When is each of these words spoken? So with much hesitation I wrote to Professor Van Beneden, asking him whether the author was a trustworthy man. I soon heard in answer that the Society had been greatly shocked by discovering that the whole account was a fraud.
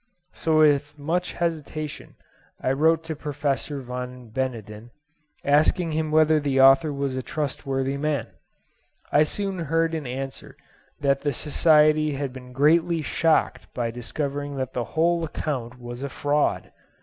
So 0.33 0.57
with 0.57 0.97
much 0.97 1.33
hesitation 1.33 2.15
I 2.59 2.71
wrote 2.71 3.03
to 3.03 3.15
Professor 3.15 3.81
Van 3.81 4.31
Beneden, 4.31 4.89
asking 5.45 5.91
him 5.91 6.09
whether 6.09 6.39
the 6.39 6.59
author 6.59 6.91
was 6.91 7.15
a 7.15 7.21
trustworthy 7.21 7.97
man. 7.97 8.25
I 9.11 9.21
soon 9.21 9.59
heard 9.59 9.93
in 9.93 10.07
answer 10.07 10.57
that 11.01 11.21
the 11.21 11.31
Society 11.31 12.13
had 12.13 12.33
been 12.33 12.51
greatly 12.51 13.03
shocked 13.03 13.71
by 13.75 13.91
discovering 13.91 14.55
that 14.55 14.73
the 14.73 14.85
whole 14.97 15.23
account 15.23 15.79
was 15.79 16.01
a 16.01 16.09
fraud. 16.09 16.71